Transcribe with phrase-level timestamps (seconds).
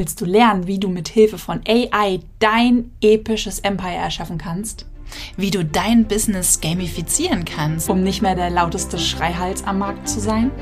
[0.00, 4.86] Willst du lernen, wie du mit Hilfe von AI dein episches Empire erschaffen kannst?
[5.36, 10.18] Wie du dein Business gamifizieren kannst, um nicht mehr der lauteste Schreihals am Markt zu
[10.18, 10.52] sein?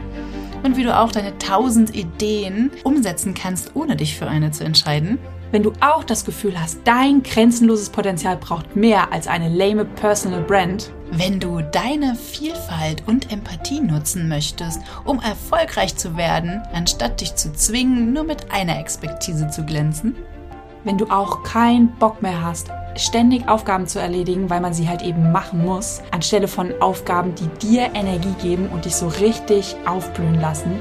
[0.64, 5.18] Und wie du auch deine tausend Ideen umsetzen kannst, ohne dich für eine zu entscheiden?
[5.52, 10.42] Wenn du auch das Gefühl hast, dein grenzenloses Potenzial braucht mehr als eine lame Personal
[10.42, 17.34] Brand, wenn du deine Vielfalt und Empathie nutzen möchtest, um erfolgreich zu werden, anstatt dich
[17.34, 20.16] zu zwingen, nur mit einer Expertise zu glänzen,
[20.84, 25.02] wenn du auch keinen Bock mehr hast, ständig Aufgaben zu erledigen, weil man sie halt
[25.02, 30.40] eben machen muss, anstelle von Aufgaben, die dir Energie geben und dich so richtig aufblühen
[30.40, 30.80] lassen,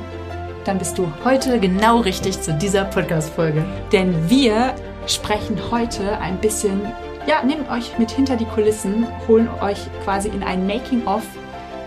[0.66, 3.64] dann bist du heute genau richtig zu dieser Podcast-Folge.
[3.92, 4.76] Denn wir
[5.08, 6.82] sprechen heute ein bisschen,
[7.28, 11.24] ja, nehmen euch mit hinter die Kulissen, holen euch quasi in ein Making-of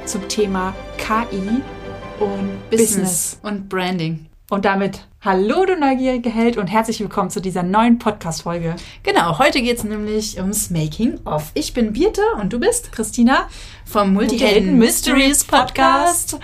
[0.04, 1.62] zum Thema KI
[2.20, 4.26] und Business, Business und Branding.
[4.50, 8.76] Und damit hallo, du neugierige Held und herzlich willkommen zu dieser neuen Podcast-Folge.
[9.02, 11.52] Genau, heute geht es nämlich ums Making-of.
[11.54, 13.48] Ich bin Birte und du bist Christina
[13.86, 16.38] vom Multihelden Mysteries Podcast.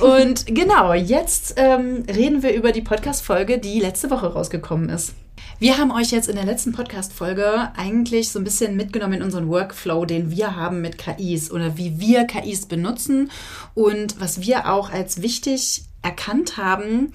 [0.00, 5.14] Und genau, jetzt ähm, reden wir über die Podcast-Folge, die letzte Woche rausgekommen ist.
[5.62, 9.48] Wir haben euch jetzt in der letzten Podcast-Folge eigentlich so ein bisschen mitgenommen in unseren
[9.48, 13.30] Workflow, den wir haben mit KIs oder wie wir KIs benutzen
[13.74, 17.12] und was wir auch als wichtig erkannt haben,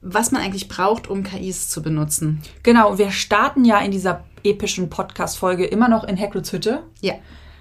[0.00, 2.42] was man eigentlich braucht, um KIs zu benutzen.
[2.64, 6.82] Genau, wir starten ja in dieser epischen Podcast-Folge immer noch in Hagrids Hütte.
[7.00, 7.14] Ja.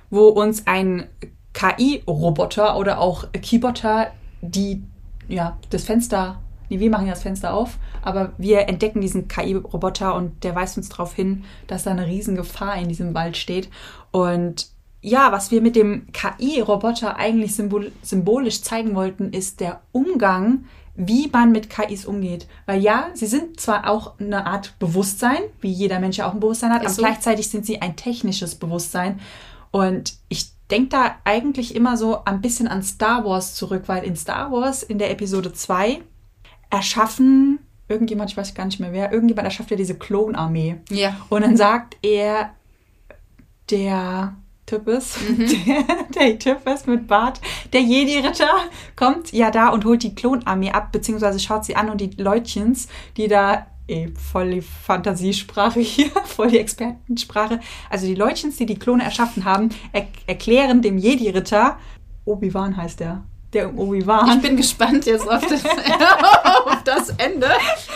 [0.10, 1.08] Wo uns ein
[1.54, 4.82] KI-Roboter oder auch Keybotter, die
[5.28, 10.16] ja das Fenster, nee, wir machen ja das Fenster auf, aber wir entdecken diesen KI-Roboter
[10.16, 13.70] und der weist uns darauf hin, dass da eine Riesengefahr in diesem Wald steht.
[14.12, 14.68] Und
[15.02, 20.66] ja, was wir mit dem KI-Roboter eigentlich symbol symbolisch zeigen wollten, ist der Umgang
[21.02, 22.46] wie man mit KIs umgeht.
[22.66, 26.42] Weil ja, sie sind zwar auch eine Art Bewusstsein, wie jeder Mensch ja auch ein
[26.42, 27.02] Bewusstsein hat, aber so.
[27.02, 29.22] gleichzeitig sind sie ein technisches Bewusstsein.
[29.72, 34.18] Und ich denke da eigentlich immer so ein bisschen an Star Wars zurück, weil in
[34.18, 36.02] Star Wars in der Episode 2
[36.70, 37.60] erschaffen
[37.90, 40.78] irgendjemand, ich weiß gar nicht mehr wer, irgendjemand erschafft ja diese Klonarmee.
[40.92, 41.18] Ja.
[41.30, 42.52] Und dann sagt er,
[43.70, 44.36] der
[44.66, 45.48] Types, mhm.
[45.66, 45.84] der,
[46.16, 47.42] der Types mit Bart,
[47.74, 48.50] der Jedi-Ritter
[48.96, 52.88] kommt ja da und holt die Klonarmee ab, beziehungsweise schaut sie an und die Leutchens,
[53.18, 57.60] die da ey, voll die Fantasiesprache hier, voll die Expertensprache.
[57.90, 61.80] Also die Leutchens, die die Klone erschaffen haben, er erklären dem Jedi-Ritter,
[62.26, 63.24] Obi-Wan heißt er,
[63.54, 64.38] der Obi-Wan.
[64.38, 65.64] Ich bin gespannt jetzt auf das,
[66.86, 67.50] das Ende.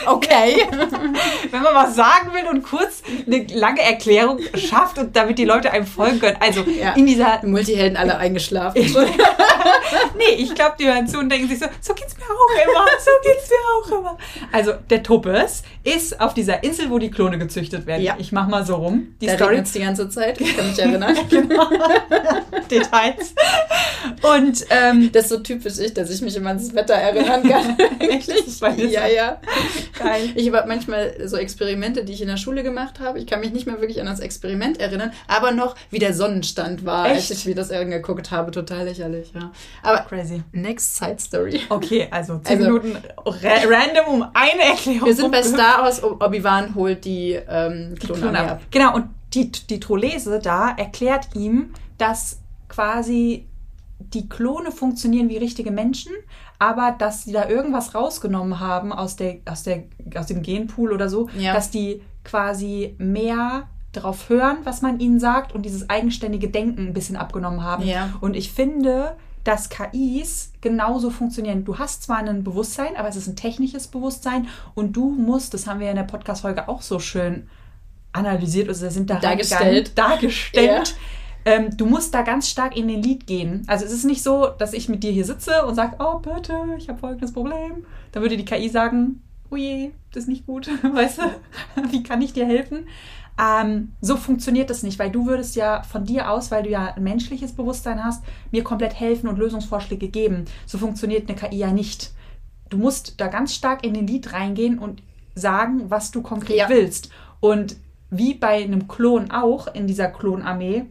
[0.06, 0.68] Okay.
[1.52, 5.72] Wenn man was sagen will und kurz eine lange Erklärung schafft und damit die Leute
[5.72, 6.38] einem folgen können.
[6.40, 6.94] Also ja.
[6.94, 7.42] in dieser.
[7.44, 8.82] Multihelden alle eingeschlafen.
[10.18, 12.86] nee, ich glaube, die hören zu und denken sich so, so geht's mir auch immer.
[13.00, 14.18] So geht's mir auch immer.
[14.52, 18.04] Also der Tuppes ist auf dieser Insel, wo die Klone gezüchtet werden.
[18.04, 18.16] Ja.
[18.18, 19.16] Ich mach mal so rum.
[19.22, 20.40] Die da Story die ganze Zeit.
[20.40, 21.18] Ich kann mich erinnern.
[21.30, 21.70] genau.
[22.70, 23.36] Details.
[24.22, 27.78] Und ähm, das ist so typisch ich, dass ich mich immer ans Wetter erinnern kann.
[27.78, 28.28] Wirklich?
[28.90, 29.40] Ja, ja.
[30.00, 30.30] Geil.
[30.36, 33.20] Ich habe manchmal so Experimente, die ich in der Schule gemacht habe.
[33.20, 36.86] Ich kann mich nicht mehr wirklich an das Experiment erinnern, aber noch, wie der Sonnenstand
[36.86, 37.16] war, Echt?
[37.16, 38.52] als ich mir das angeguckt habe.
[38.52, 39.52] Total lächerlich, ja.
[39.82, 40.44] Aber crazy.
[40.52, 41.62] Next Side Story.
[41.70, 45.06] Okay, also 10 also, Minuten ra random um eine Erklärung.
[45.06, 48.62] Wir sind bei Star Wars, Obi-Wan holt die ähm, Klone ab.
[48.72, 52.40] Genau, und die, die Trolese da erklärt ihm, dass
[52.70, 53.48] quasi
[54.14, 56.12] die Klone funktionieren wie richtige Menschen,
[56.60, 59.84] aber dass sie da irgendwas rausgenommen haben aus, der, aus, der,
[60.16, 61.54] aus dem Genpool oder so, ja.
[61.54, 66.94] dass die quasi mehr darauf hören, was man ihnen sagt und dieses eigenständige Denken ein
[66.94, 67.86] bisschen abgenommen haben.
[67.86, 68.10] Ja.
[68.22, 71.66] Und ich finde, dass KIs genauso funktionieren.
[71.66, 75.68] Du hast zwar ein Bewusstsein, aber es ist ein technisches Bewusstsein und du musst, das
[75.68, 77.48] haben wir in der Podcast-Folge auch so schön
[78.14, 80.94] analysiert, also sind da dargestellt, dargestellt ja
[81.46, 83.64] ähm, du musst da ganz stark in den Lied gehen.
[83.68, 86.54] Also es ist nicht so, dass ich mit dir hier sitze und sage, oh bitte,
[86.78, 87.86] ich habe folgendes Problem.
[88.12, 91.24] Dann würde die KI sagen, oh je, das ist nicht gut, weißt du,
[91.92, 92.88] wie kann ich dir helfen?
[93.40, 96.94] Ähm, so funktioniert das nicht, weil du würdest ja von dir aus, weil du ja
[96.94, 100.46] ein menschliches Bewusstsein hast, mir komplett helfen und Lösungsvorschläge geben.
[100.66, 102.12] So funktioniert eine KI ja nicht.
[102.70, 105.02] Du musst da ganz stark in den Lied reingehen und
[105.36, 106.70] sagen, was du konkret ja.
[106.70, 107.10] willst.
[107.40, 107.76] Und
[108.12, 110.86] wie bei einem Klon auch in dieser Klonarmee,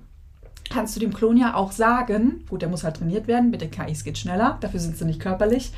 [0.73, 3.71] kannst du dem Klon ja auch sagen, gut, der muss halt trainiert werden, mit den
[3.71, 5.73] KIs geht schneller, dafür sind sie nicht körperlich,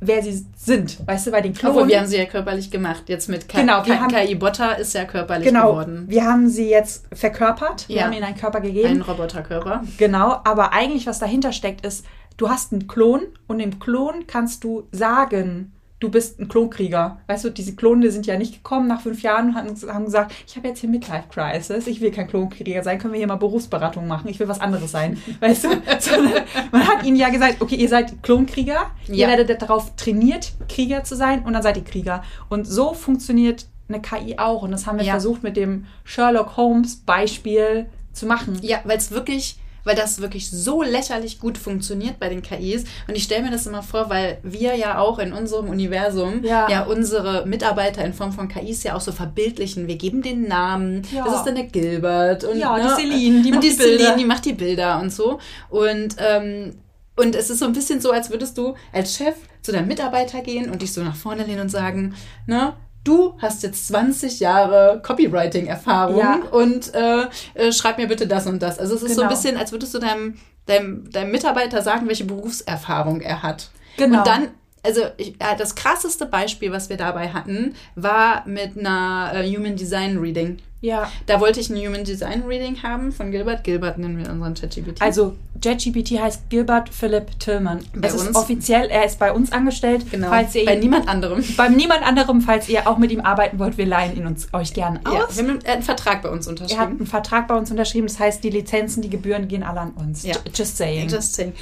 [0.00, 1.06] wer sie sind.
[1.06, 1.76] Weißt du, bei den Klonen.
[1.76, 3.04] Obwohl, wir haben sie ja körperlich gemacht.
[3.08, 6.04] Jetzt mit K genau, wir KI Botter ist ja körperlich genau, geworden.
[6.08, 7.88] Wir haben sie jetzt verkörpert.
[7.88, 8.04] Wir ja.
[8.04, 8.88] haben ihnen einen Körper gegeben.
[8.88, 9.82] Einen Roboterkörper.
[9.96, 12.04] Genau, aber eigentlich, was dahinter steckt, ist,
[12.36, 15.71] du hast einen Klon und dem Klon kannst du sagen,
[16.02, 17.20] du bist ein Klonkrieger.
[17.28, 20.34] Weißt du, diese Klone sind ja nicht gekommen nach fünf Jahren und haben, haben gesagt,
[20.46, 23.36] ich habe jetzt hier Midlife Crisis, ich will kein Klonkrieger sein, können wir hier mal
[23.36, 25.16] Berufsberatung machen, ich will was anderes sein.
[25.40, 25.68] Weißt du?
[26.00, 29.14] Sondern man hat ihnen ja gesagt, okay, ihr seid Klonkrieger, ja.
[29.14, 32.24] ihr werdet darauf trainiert, Krieger zu sein und dann seid ihr Krieger.
[32.48, 34.62] Und so funktioniert eine KI auch.
[34.62, 35.12] Und das haben wir ja.
[35.12, 38.58] versucht mit dem Sherlock Holmes Beispiel zu machen.
[38.62, 42.84] Ja, weil es wirklich weil das wirklich so lächerlich gut funktioniert bei den KIs.
[43.08, 46.68] Und ich stelle mir das immer vor, weil wir ja auch in unserem Universum ja.
[46.68, 49.86] ja, unsere Mitarbeiter in Form von KIs ja auch so verbildlichen.
[49.88, 51.24] Wir geben den Namen, ja.
[51.24, 53.98] das ist dann der Gilbert und ja, ne, die Celine, die macht die, die Bilder.
[53.98, 55.38] Celine, die macht die Bilder und so.
[55.70, 56.74] Und ähm,
[57.14, 60.40] und es ist so ein bisschen so, als würdest du als Chef zu deinem Mitarbeiter
[60.40, 62.14] gehen und dich so nach vorne lehnen und sagen,
[62.46, 66.40] ne, du hast jetzt 20 Jahre Copywriting-Erfahrung ja.
[66.50, 68.78] und äh, äh, schreib mir bitte das und das.
[68.78, 69.14] Also es ist genau.
[69.14, 69.40] so ein genau.
[69.40, 73.70] bisschen, als würdest du deinem, deinem, deinem Mitarbeiter sagen, welche Berufserfahrung er hat.
[73.96, 74.18] Genau.
[74.18, 74.48] Und dann
[74.82, 80.18] also ich, das krasseste Beispiel, was wir dabei hatten, war mit einer äh, Human Design
[80.18, 80.58] Reading.
[80.80, 81.10] Ja.
[81.26, 83.62] Da wollte ich ein Human Design Reading haben von Gilbert.
[83.62, 85.00] Gilbert nennen wir unseren ChatGPT.
[85.00, 87.84] Also ChatGPT heißt Gilbert Philip Tillman.
[87.94, 88.30] Bei es uns?
[88.30, 90.10] ist offiziell, er ist bei uns angestellt.
[90.10, 90.28] Genau.
[90.28, 91.44] Falls ihr bei ihn, niemand anderem.
[91.56, 94.74] Bei niemand anderem, falls ihr auch mit ihm arbeiten wollt, wir leihen ihn uns euch
[94.74, 95.14] gerne aus.
[95.14, 96.80] Ja, wir haben einen Vertrag bei uns unterschrieben.
[96.80, 98.08] Er hat einen Vertrag bei uns unterschrieben.
[98.08, 100.24] Das heißt, die Lizenzen, die Gebühren gehen alle an uns.
[100.24, 100.34] Ja.
[100.52, 101.08] Just saying.
[101.08, 101.52] Just saying.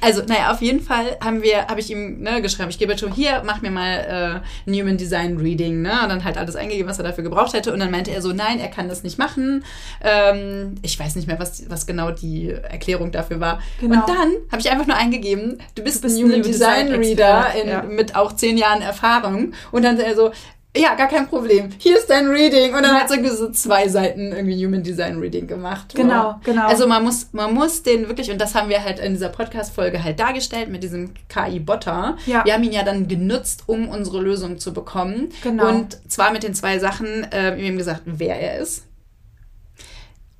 [0.00, 3.12] Also, naja, auf jeden Fall haben wir, habe ich ihm ne, geschrieben, ich gebe schon
[3.12, 6.02] hier, mach mir mal äh, Human Design Reading, ne?
[6.02, 7.72] Und dann halt alles eingegeben, was er dafür gebraucht hätte.
[7.72, 9.64] Und dann meinte er so, nein, er kann das nicht machen.
[10.02, 13.60] Ähm, ich weiß nicht mehr, was, was genau die Erklärung dafür war.
[13.80, 14.00] Genau.
[14.00, 17.00] Und dann habe ich einfach nur eingegeben, du bist, du bist ein Human Design, Design
[17.00, 17.82] Reader in, ja.
[17.82, 19.52] mit auch zehn Jahren Erfahrung.
[19.72, 20.32] Und dann er so,
[20.76, 21.70] ja, gar kein Problem.
[21.78, 22.74] Hier ist dein Reading.
[22.74, 23.00] Und dann ja.
[23.00, 25.94] hat es irgendwie so zwei Seiten irgendwie Human Design Reading gemacht.
[25.94, 26.66] Genau, genau.
[26.66, 30.02] Also man muss, man muss den wirklich, und das haben wir halt in dieser Podcast-Folge
[30.02, 32.16] halt dargestellt mit diesem KI-Botter.
[32.26, 32.44] Ja.
[32.44, 35.28] Wir haben ihn ja dann genutzt, um unsere Lösung zu bekommen.
[35.42, 35.68] Genau.
[35.68, 38.84] Und zwar mit den zwei Sachen, äh, wir haben gesagt, wer er ist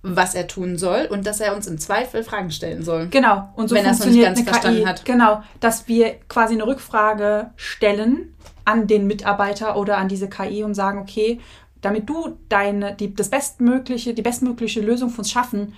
[0.06, 3.06] was er tun soll und dass er uns im Zweifel Fragen stellen soll.
[3.08, 3.48] Genau.
[3.56, 4.86] Und so wenn er es noch nicht ganz verstanden KI.
[4.86, 5.04] hat.
[5.06, 8.34] Genau, dass wir quasi eine Rückfrage stellen
[8.64, 11.40] an den Mitarbeiter oder an diese KI und sagen, okay,
[11.81, 15.75] damit du deine, die, das bestmögliche, die bestmögliche Lösung für uns schaffen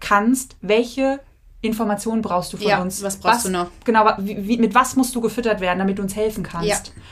[0.00, 1.20] kannst, welche
[1.60, 3.02] Informationen brauchst du von ja, uns?
[3.02, 3.68] Was brauchst was, du noch?
[3.84, 6.68] Genau, wie, mit was musst du gefüttert werden, damit du uns helfen kannst?
[6.68, 7.02] Ja.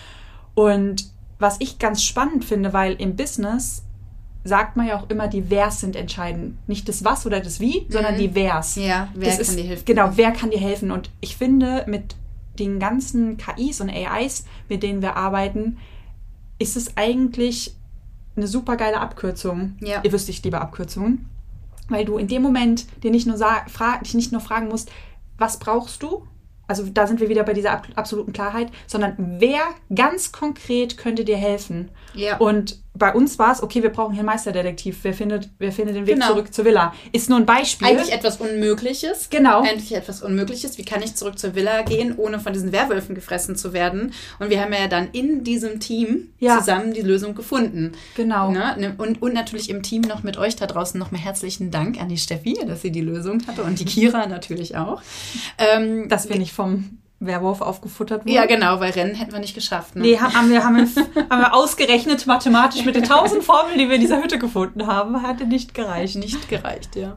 [0.54, 1.06] Und
[1.38, 3.82] was ich ganz spannend finde, weil im Business
[4.44, 6.56] sagt man ja auch immer, die Wers sind entscheidend.
[6.68, 7.92] Nicht das Was oder das Wie, mhm.
[7.92, 8.76] sondern die Wers.
[8.76, 9.84] Ja, wer das kann ist, dir helfen?
[9.86, 10.90] Genau, wer kann dir helfen?
[10.90, 12.14] Und ich finde, mit
[12.58, 15.78] den ganzen KIs und AIs, mit denen wir arbeiten,
[16.58, 17.74] ist es eigentlich
[18.36, 19.76] eine super geile Abkürzung.
[19.80, 20.00] Ja.
[20.02, 21.28] Ihr wisst, ich liebe Abkürzungen.
[21.88, 23.36] Weil du in dem Moment dir nicht nur
[24.02, 24.90] dich nicht nur fragen musst,
[25.36, 26.26] was brauchst du?
[26.66, 29.60] Also da sind wir wieder bei dieser ab absoluten Klarheit, sondern wer
[29.94, 31.90] ganz konkret könnte dir helfen?
[32.14, 32.38] Ja.
[32.38, 34.98] Und bei uns war es, okay, wir brauchen hier einen Meisterdetektiv.
[35.02, 36.28] Wer findet, wer findet den Weg genau.
[36.28, 36.94] zurück zur Villa?
[37.10, 37.88] Ist nur ein Beispiel.
[37.88, 39.28] Eigentlich etwas Unmögliches.
[39.30, 39.62] Genau.
[39.62, 40.78] Eigentlich etwas Unmögliches.
[40.78, 44.12] Wie kann ich zurück zur Villa gehen, ohne von diesen Werwölfen gefressen zu werden?
[44.38, 46.58] Und wir haben ja dann in diesem Team ja.
[46.58, 47.92] zusammen die Lösung gefunden.
[48.14, 48.52] Genau.
[48.52, 48.76] Ne?
[48.78, 48.94] ne?
[48.96, 52.18] Und, und natürlich im Team noch mit euch da draußen nochmal herzlichen Dank an die
[52.18, 55.02] Steffi, dass sie die Lösung hatte und die Kira natürlich auch.
[55.56, 58.34] Ähm, dass wir nicht vom Werwolf aufgefuttert wurde.
[58.34, 59.96] Ja, genau, weil Rennen hätten wir nicht geschafft.
[59.96, 60.02] Ne?
[60.02, 63.94] Nee, haben wir, haben, wir, haben wir ausgerechnet mathematisch mit den tausend Formeln, die wir
[63.94, 66.16] in dieser Hütte gefunden haben, hatte nicht gereicht.
[66.16, 67.16] Nicht gereicht, ja.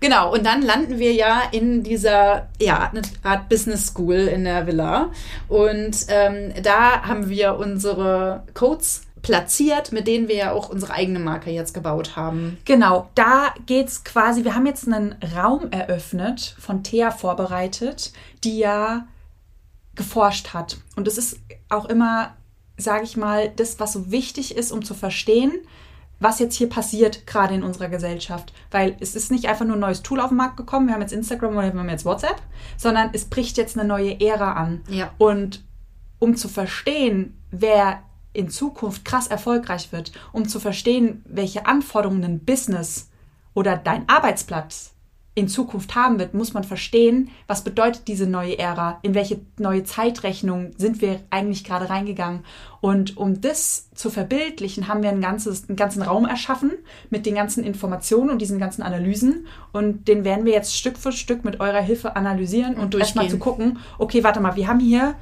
[0.00, 4.66] Genau, und dann landen wir ja in dieser, ja, eine Art Business School in der
[4.66, 5.10] Villa.
[5.48, 11.18] Und ähm, da haben wir unsere Codes platziert, mit denen wir ja auch unsere eigene
[11.18, 12.58] Marke jetzt gebaut haben.
[12.66, 18.12] Genau, da geht es quasi, wir haben jetzt einen Raum eröffnet, von Thea vorbereitet,
[18.44, 19.06] die ja
[19.94, 20.78] geforscht hat.
[20.96, 22.36] Und das ist auch immer,
[22.76, 25.52] sage ich mal, das, was so wichtig ist, um zu verstehen,
[26.20, 28.52] was jetzt hier passiert, gerade in unserer Gesellschaft.
[28.70, 31.02] Weil es ist nicht einfach nur ein neues Tool auf den Markt gekommen, wir haben
[31.02, 32.40] jetzt Instagram oder wir haben jetzt WhatsApp,
[32.76, 34.82] sondern es bricht jetzt eine neue Ära an.
[34.88, 35.10] Ja.
[35.18, 35.64] Und
[36.18, 42.44] um zu verstehen, wer in Zukunft krass erfolgreich wird, um zu verstehen, welche Anforderungen ein
[42.44, 43.10] Business
[43.52, 44.93] oder dein Arbeitsplatz
[45.36, 49.82] in Zukunft haben wird, muss man verstehen, was bedeutet diese neue Ära, in welche neue
[49.82, 52.44] Zeitrechnung sind wir eigentlich gerade reingegangen.
[52.80, 56.72] Und um das zu verbildlichen, haben wir ein ganzes, einen ganzen Raum erschaffen
[57.10, 59.46] mit den ganzen Informationen und diesen ganzen Analysen.
[59.72, 63.28] Und den werden wir jetzt Stück für Stück mit eurer Hilfe analysieren und, und erstmal
[63.28, 65.14] zu gucken, okay, warte mal, wir haben hier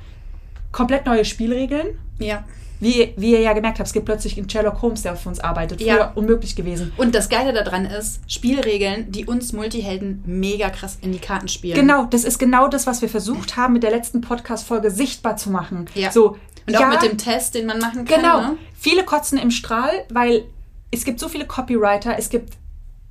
[0.72, 1.98] komplett neue Spielregeln.
[2.18, 2.44] Ja
[2.82, 5.38] wie, wie ihr ja gemerkt habt, es gibt plötzlich einen Sherlock Holmes, der für uns
[5.38, 5.80] arbeitet.
[5.80, 6.12] Früher Ja.
[6.16, 6.92] unmöglich gewesen.
[6.96, 11.76] Und das Geile daran ist, Spielregeln, die uns Multihelden mega krass in die Karten spielen.
[11.76, 15.50] Genau, das ist genau das, was wir versucht haben, mit der letzten Podcast-Folge sichtbar zu
[15.50, 15.86] machen.
[15.94, 16.10] Ja.
[16.10, 16.36] So,
[16.66, 18.20] Und ja, auch mit dem Test, den man machen kann.
[18.20, 18.40] Genau.
[18.40, 18.56] Ne?
[18.76, 20.44] Viele kotzen im Strahl, weil
[20.90, 22.54] es gibt so viele Copywriter, es gibt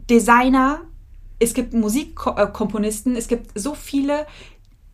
[0.10, 0.82] Designer,
[1.40, 4.28] es gibt Musikkomponisten, es gibt so viele,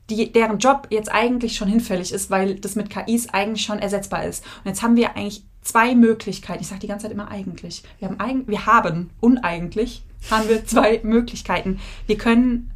[0.09, 4.25] die, deren Job jetzt eigentlich schon hinfällig ist, weil das mit KIs eigentlich schon ersetzbar
[4.25, 4.43] ist.
[4.63, 6.61] Und jetzt haben wir eigentlich zwei Möglichkeiten.
[6.61, 7.83] Ich sage die ganze Zeit immer eigentlich.
[7.99, 11.79] Wir haben, eigen, wir haben uneigentlich, haben wir zwei Möglichkeiten.
[12.05, 12.71] Wir können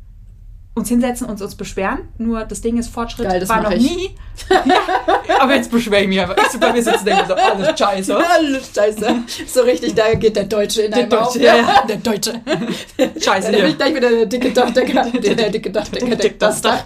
[0.74, 2.00] uns hinsetzen und uns beschweren.
[2.18, 3.82] Nur das Ding ist, Fortschritt Geil, das war noch ich.
[3.82, 4.16] nie.
[4.50, 6.38] ja, aber jetzt beschwere ich mich einfach.
[6.54, 8.18] Ich bei mir sitzen und denke so, alles scheiße.
[8.34, 9.16] Alles scheiße.
[9.48, 11.36] So richtig, da geht der Deutsche in Der Deutsche, auf.
[11.36, 11.84] ja.
[11.90, 12.34] Der Deutsche.
[13.20, 15.06] Scheiße Da bin ich gleich wieder der dicke Dachdecker.
[15.12, 16.84] Der, der dicke Dachdecker deckt das Dach.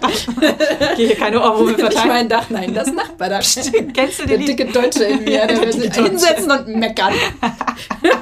[0.96, 2.08] Hier keine Ohrwürmer Nicht verteilen.
[2.08, 3.42] mein Dach, nein, das Nachbardach.
[3.94, 4.58] Kennst du Der den Lied?
[4.58, 7.12] dicke Deutsche in mir, der Der will sich hinsetzen und meckern.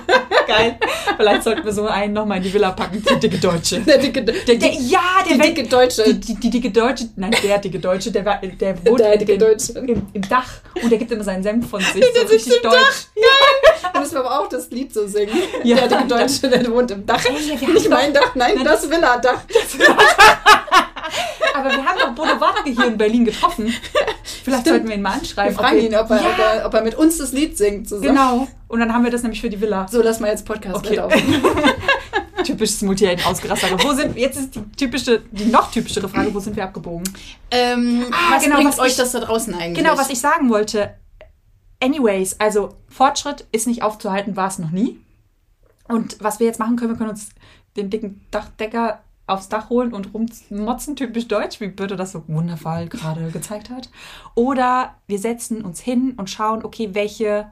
[0.47, 0.79] Geil.
[1.17, 3.03] Vielleicht sollten wir so einen nochmal in die Villa packen.
[3.03, 3.81] Der dicke Deutsche.
[3.81, 6.03] Der dicke, der, Der, ja, der die Welt- dicke Deutsche.
[6.15, 9.33] Die, die, die dicke Deutsche, nein, der dicke Deutsche, der, war, der wohnt Der dicke
[9.35, 9.73] im, Deutsche.
[9.79, 10.49] Im, im Dach
[10.83, 11.93] und der gibt immer seinen Senf von sich.
[12.05, 13.07] So sitzt richtig im deutsch.
[13.93, 15.33] Da müssen wir aber auch das Lied so singen.
[15.63, 15.77] Ja.
[15.77, 17.25] Der dicke Deutsche, der wohnt im Dach.
[17.25, 19.41] Ey, wir haben Nicht mein Dach, nein, das Villa-Dach.
[21.55, 23.67] Aber wir haben doch Bodo Wartke hier in Berlin getroffen.
[23.69, 24.67] Vielleicht Stimmt.
[24.67, 25.55] sollten wir ihn mal Wir anschreiben.
[25.57, 28.09] fragen ihn, ob er, ja, ob, er, ob er mit uns das Lied singt zusammen.
[28.09, 28.49] Genau.
[28.69, 29.87] Und dann haben wir das nämlich für die Villa.
[29.89, 30.99] So, lass mal jetzt Podcast Okay.
[30.99, 31.43] aufnehmen.
[32.45, 33.83] Typisches Multihelden ausgerastet.
[33.85, 37.05] Wo sind, jetzt ist die typische, die noch typischere Frage, wo sind wir abgebogen?
[37.51, 39.83] Ähm, Ah, was genau, bringt was euch ich- das da draußen eigentlich?
[39.83, 40.95] Genau, was ich sagen wollte.
[41.81, 45.01] Anyways, also Fortschritt ist nicht aufzuhalten, war es noch nie.
[45.89, 47.29] Und was wir jetzt machen können, wir können uns
[47.77, 52.89] den dicken Dachdecker aufs Dach holen und rummotzen, typisch deutsch, wie Birte das so wundervoll
[52.89, 53.91] gerade gezeigt hat.
[54.35, 57.47] Oder wir setzen uns hin und schauen, okay, welche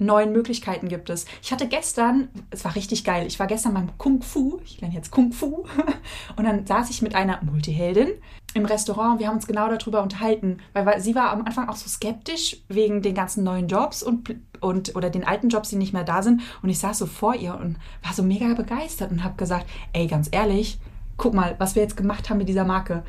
[0.00, 1.26] neuen Möglichkeiten gibt es.
[1.42, 4.94] Ich hatte gestern, es war richtig geil, ich war gestern beim Kung Fu, ich lerne
[4.94, 5.66] jetzt Kung Fu,
[6.36, 8.08] und dann saß ich mit einer Multiheldin
[8.54, 11.76] im Restaurant und wir haben uns genau darüber unterhalten, weil, sie war am Anfang auch
[11.76, 15.92] so skeptisch wegen den ganzen neuen Jobs und, und oder den alten Jobs, die nicht
[15.92, 16.42] mehr da sind.
[16.62, 20.06] Und ich saß so vor ihr und war so mega begeistert und habe gesagt, ey,
[20.08, 20.80] ganz ehrlich,
[21.20, 23.02] guck mal, was wir jetzt gemacht haben mit dieser Marke.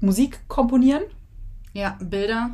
[0.00, 1.02] Musik komponieren,
[1.74, 2.50] Ja, Bilder.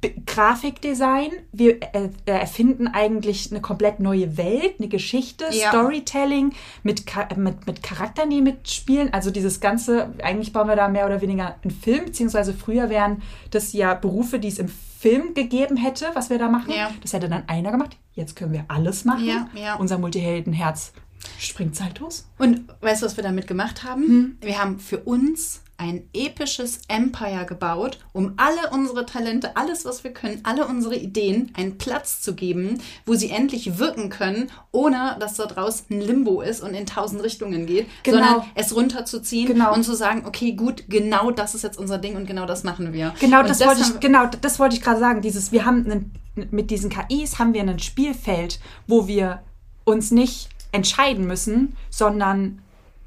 [0.00, 5.68] B- Grafikdesign, wir äh, erfinden eigentlich eine komplett neue Welt, eine Geschichte, Ja.
[5.70, 9.12] Storytelling mit, Cha- mit, mit Charakteren, die mitspielen.
[9.12, 13.22] Also dieses Ganze, eigentlich bauen wir da mehr oder weniger einen Film, beziehungsweise früher wären
[13.50, 16.72] das ja Berufe, die es im Film gegeben hätte, was wir da machen.
[16.76, 16.90] Ja.
[17.02, 17.96] Das hätte dann einer gemacht.
[18.12, 19.26] Jetzt können wir alles machen.
[19.26, 19.74] Ja, ja.
[19.76, 20.92] Unser Multiheldenherz
[21.38, 22.26] springt zeitlos.
[22.38, 24.02] Und weißt du, was wir damit gemacht haben?
[24.02, 24.38] Hm.
[24.40, 30.12] Wir haben für uns ein episches Empire gebaut, um alle unsere Talente, alles, was wir
[30.12, 35.34] können, alle unsere Ideen einen Platz zu geben, wo sie endlich wirken können, ohne dass
[35.34, 38.16] da draußen ein Limbo ist und in tausend Richtungen geht, Genau.
[38.18, 39.74] sondern es runterzuziehen Genau.
[39.74, 42.94] und zu sagen, okay, gut, genau das ist jetzt unser Ding und genau das machen
[42.94, 43.14] wir.
[43.20, 45.20] Genau, und das, wollte ich, genau, das wollte ich gerade sagen.
[45.20, 46.12] Dieses, wir haben einen,
[46.50, 49.42] mit diesen KIs haben wir ein Spielfeld, wo wir
[49.84, 52.62] uns nicht entscheiden müssen, sondern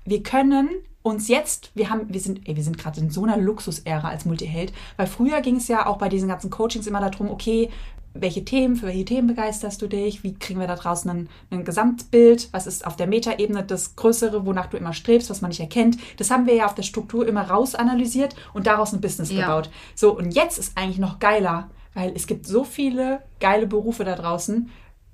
[0.05, 0.69] wir können
[1.01, 4.25] uns jetzt, wir haben, wir sind, ey, wir sind gerade in so einer Luxusära als
[4.25, 7.69] Multiheld, weil früher ging es ja auch bei diesen ganzen Coachings immer darum, okay,
[8.13, 10.23] welche Themen, für welche Themen begeisterst du dich?
[10.23, 12.49] Wie kriegen wir da draußen ein, ein Gesamtbild?
[12.51, 15.97] Was ist auf der Metaebene das Größere, wonach du immer strebst, was man nicht erkennt?
[16.17, 19.41] Das haben wir ja auf der Struktur immer rausanalysiert und daraus ein Business Ja.
[19.41, 19.69] gebaut.
[19.95, 24.15] So, und jetzt ist eigentlich noch geiler, weil es gibt so viele geile Berufe da
[24.15, 24.69] draußen,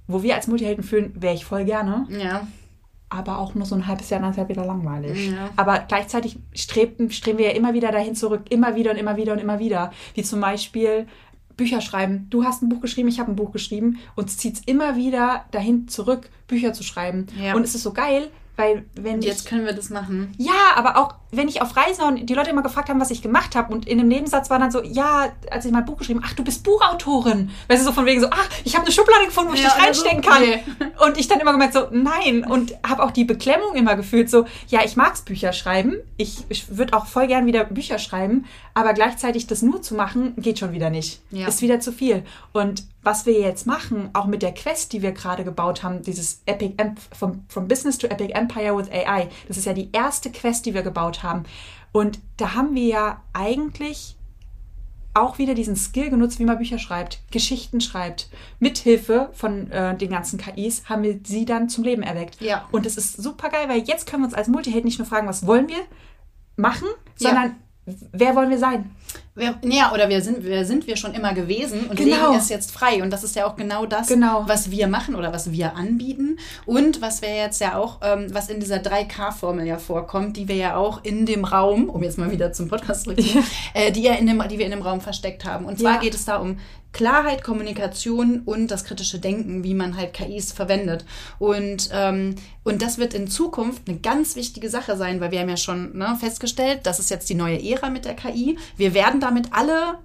[0.07, 2.47] wo wir als Multihelden fühlen, wäre ich voll gerne, Ja,
[3.09, 5.31] aber auch nur so ein halbes Jahr, anderthalb wieder langweilig.
[5.31, 5.49] Ja.
[5.55, 9.33] Aber gleichzeitig streben, streben wir ja immer wieder dahin zurück, immer wieder und immer wieder
[9.33, 9.91] und immer wieder.
[10.15, 11.07] Wie zum Beispiel
[11.55, 12.27] Bücher schreiben.
[12.29, 13.99] Du hast ein Buch geschrieben, ich habe ein Buch geschrieben.
[14.15, 17.27] Uns zieht es immer wieder dahin zurück, Bücher zu schreiben.
[17.39, 17.55] Ja.
[17.55, 20.33] Und es ist so geil, weil wenn und ich jetzt können wir das machen.
[20.37, 23.11] ja, aber auch wenn ich auf Reisen war und die Leute immer gefragt haben, was
[23.11, 25.97] ich gemacht habe und in einem Nebensatz war dann so, ja, als ich mein Buch
[25.97, 27.49] geschrieben, ach, du bist Buchautorin.
[27.67, 29.69] Weißt du, so von wegen so, ach, ich habe eine Schublade gefunden, wo ich Ja,
[29.69, 30.43] dich reinstecken also, kann.
[30.43, 31.05] nee.
[31.05, 32.45] Und ich dann immer gemerkt so, nein.
[32.45, 35.95] Und habe auch die Beklemmung immer gefühlt so, ja, ich mag's Bücher schreiben.
[36.17, 40.33] Ich, ich würde auch voll gern wieder Bücher schreiben, aber gleichzeitig das nur zu machen,
[40.37, 41.21] geht schon wieder nicht.
[41.31, 41.47] Ja.
[41.47, 42.23] Ist wieder zu viel.
[42.53, 46.41] Und was wir jetzt machen, auch mit der Quest, die wir gerade gebaut haben, dieses
[46.47, 50.31] Epic Emp from, from Business to Epic Empire with AI, das ist ja die erste
[50.31, 51.43] Quest, die wir gebaut haben.
[51.91, 54.15] Und da haben wir ja eigentlich
[55.13, 58.29] auch wieder diesen Skill genutzt, wie man Bücher schreibt, Geschichten schreibt.
[58.59, 62.41] Mithilfe von äh, den ganzen KIs haben wir sie dann zum Leben erweckt.
[62.41, 62.67] Ja.
[62.71, 65.27] Und das ist super geil, weil jetzt können wir uns als Multiheld nicht nur fragen,
[65.27, 65.79] was wollen wir
[66.57, 66.87] machen,
[67.19, 67.29] Ja.
[67.29, 67.55] sondern
[67.85, 68.91] wer wollen wir sein?
[69.37, 72.27] Wir, ja, oder wir sind, wir sind wir schon immer gewesen und Genau.
[72.31, 73.03] legen es jetzt frei.
[73.03, 74.45] Und das ist ja auch genau das, Genau.
[74.47, 76.39] was wir machen oder was wir anbieten.
[76.65, 80.55] Und was wir jetzt ja auch, ähm, was in dieser 3K-Formel ja vorkommt, die wir
[80.55, 84.13] ja auch in dem Raum, um jetzt mal wieder zum Podcast zurückzukommen, äh, die, ja
[84.13, 85.65] in dem, die wir in dem Raum versteckt haben.
[85.65, 85.99] Und zwar Ja.
[85.99, 86.57] geht es da um
[86.93, 91.03] Klarheit, Kommunikation und das kritische Denken, wie man halt KIs verwendet.
[91.39, 95.49] Und, ähm, und das wird in Zukunft eine ganz wichtige Sache sein, weil wir haben
[95.49, 98.57] ja schon ne, festgestellt, das ist jetzt die neue Ära mit der KI.
[98.77, 99.99] Wir werden damit alle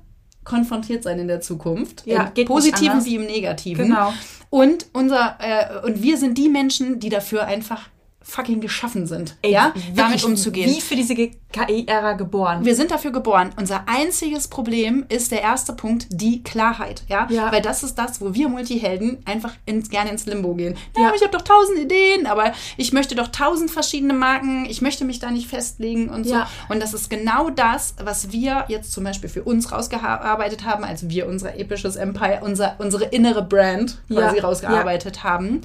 [0.45, 2.07] konfrontiert sein in der Zukunft.
[2.07, 3.89] Ja, Im Positiven wie im Negativen.
[3.89, 4.13] Genau.
[4.49, 7.89] Und unser äh, und wir sind die Menschen, die dafür einfach
[8.23, 10.71] fucking geschaffen sind, ja, Wirklich, damit umzugehen.
[10.71, 12.65] Wie für diese KI-Ära geboren.
[12.65, 13.51] Wir sind dafür geboren.
[13.59, 17.03] Unser einziges Problem ist der erste Punkt, die Klarheit.
[17.09, 17.27] Ja?
[17.31, 17.51] Ja.
[17.51, 20.77] Weil das ist das, wo wir Multihelden einfach ins, gerne ins Limbo gehen.
[20.97, 21.13] Ja, Ja.
[21.17, 25.19] ich habe doch tausend Ideen, aber ich möchte doch tausend verschiedene Marken, ich möchte mich
[25.19, 26.35] da nicht festlegen und so.
[26.35, 26.49] Ja.
[26.69, 31.09] Und das ist genau das, was wir jetzt zum Beispiel für uns rausgearbeitet haben, als
[31.09, 34.43] wir unser episches Empire, unser, unsere innere Brand quasi Ja.
[34.45, 35.63] rausgearbeitet haben.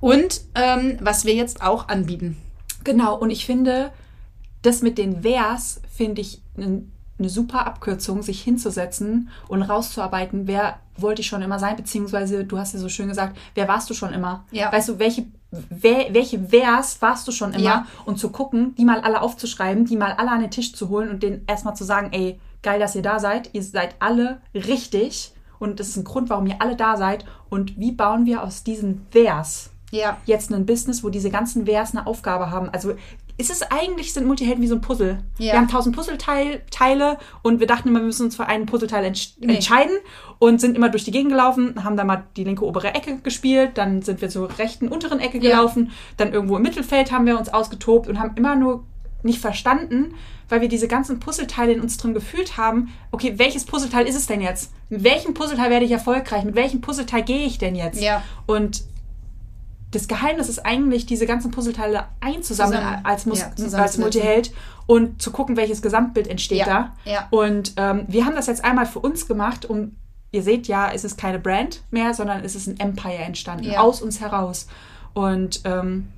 [0.00, 2.36] Und ähm, was wir jetzt auch anbieten.
[2.84, 3.92] Genau, und ich finde,
[4.62, 6.82] das mit den Wers finde ich eine
[7.18, 12.58] eine super Abkürzung, sich hinzusetzen und rauszuarbeiten, wer wollte ich schon immer sein, beziehungsweise du
[12.58, 14.44] hast ja so schön gesagt, wer warst du schon immer?
[14.50, 14.72] Ja.
[14.72, 17.64] Weißt du, welche, wer, welche Wers warst du schon immer?
[17.64, 17.86] Ja.
[18.04, 21.08] Und zu gucken, die mal alle aufzuschreiben, die mal alle an den Tisch zu holen
[21.08, 25.32] und denen erstmal zu sagen, ey, geil, dass ihr da seid, ihr seid alle richtig
[25.58, 28.64] und das ist ein Grund, warum ihr alle da seid und wie bauen wir aus
[28.64, 30.18] diesen Wers Ja.
[30.26, 32.68] jetzt ein Business, wo diese ganzen Wers eine Aufgabe haben.
[32.70, 32.94] Also
[33.36, 35.18] ist es eigentlich, sind Multihelden wie so ein Puzzle.
[35.38, 35.52] Ja.
[35.54, 39.30] Wir haben tausend Puzzleteile und wir dachten immer, wir müssen uns für einen Puzzleteil entsch
[39.40, 39.54] Nee.
[39.56, 39.96] entscheiden
[40.38, 43.72] und sind immer durch die Gegend gelaufen, haben da mal die linke obere Ecke gespielt,
[43.74, 45.50] dann sind wir zur rechten unteren Ecke Ja.
[45.50, 48.84] gelaufen, dann irgendwo im Mittelfeld haben wir uns ausgetobt und haben immer nur
[49.24, 50.14] nicht verstanden,
[50.48, 54.26] weil wir diese ganzen Puzzleteile in uns drin gefühlt haben, okay, welches Puzzleteil ist es
[54.26, 54.70] denn jetzt?
[54.90, 56.44] Mit welchem Puzzleteil werde ich erfolgreich?
[56.44, 58.00] Mit welchem Puzzleteil gehe ich denn jetzt?
[58.02, 58.22] Ja.
[58.46, 58.84] Und
[59.94, 63.98] das Geheimnis ist eigentlich, diese ganzen Puzzleteile einzusammeln Zusammen- als, Mus ja, als.
[63.98, 64.52] Multiheld
[64.86, 67.10] und zu gucken, welches Gesamtbild entsteht Ja, da.
[67.10, 67.26] ja.
[67.30, 69.96] Und ähm, wir haben das jetzt einmal für uns gemacht, um,
[70.32, 73.80] ihr seht ja, es ist keine Brand mehr, sondern es ist ein Empire entstanden, Ja.
[73.80, 74.66] aus uns heraus.
[75.12, 76.08] Und ähm,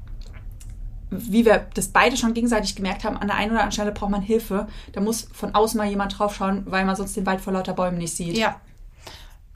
[1.11, 4.11] wie wir das beide schon gegenseitig gemerkt haben, an der einen oder anderen Stelle braucht
[4.11, 4.67] man Hilfe.
[4.93, 7.99] Da muss von außen mal jemand draufschauen, weil man sonst den Wald vor lauter Bäumen
[7.99, 8.37] nicht sieht.
[8.37, 8.57] Ja.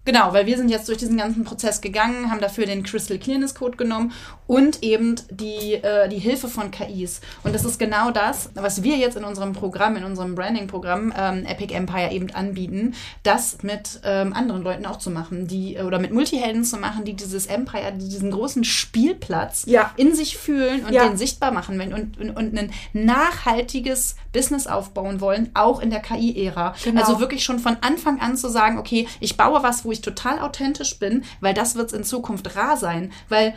[0.06, 3.54] Genau, weil wir sind jetzt durch diesen ganzen Prozess gegangen, haben dafür den Crystal Clearness
[3.54, 4.12] Code genommen
[4.46, 7.20] und eben die, äh, die Hilfe von KIs.
[7.44, 11.44] Und das ist genau das, was wir jetzt in unserem Programm, in unserem Branding-Programm ähm,
[11.44, 16.12] Epic Empire eben anbieten, das mit ähm, anderen Leuten auch zu machen, die oder mit
[16.12, 19.92] Multihelden zu machen, die dieses Empire, die diesen großen Spielplatz Ja.
[19.96, 21.06] in sich fühlen und Ja.
[21.06, 26.00] den sichtbar machen wollen und, und, und ein nachhaltiges Business aufbauen wollen, auch in der
[26.00, 26.74] KI-Ära.
[26.84, 27.00] Genau.
[27.00, 30.38] Also wirklich schon von Anfang an zu sagen, okay, ich baue was, wo ich total
[30.40, 33.12] authentisch bin, weil das wird in Zukunft rar sein.
[33.28, 33.54] Weil,